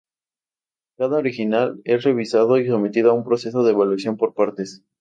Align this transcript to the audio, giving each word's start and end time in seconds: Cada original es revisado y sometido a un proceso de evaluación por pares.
Cada 0.97 1.19
original 1.19 1.79
es 1.83 2.03
revisado 2.03 2.57
y 2.57 2.65
sometido 2.67 3.11
a 3.11 3.13
un 3.13 3.23
proceso 3.23 3.61
de 3.61 3.69
evaluación 3.73 4.17
por 4.17 4.33
pares. 4.33 4.81